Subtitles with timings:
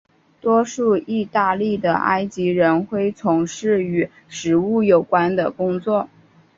[0.41, 6.09] 多数义大利的埃及人恢从事与食物有关的工作。